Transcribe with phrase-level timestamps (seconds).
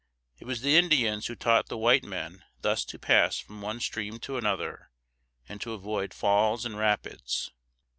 [0.39, 4.17] It was the Indians who taught the white men thus to pass from one stream
[4.21, 4.89] to another,
[5.47, 7.51] and to avoid falls and rapids.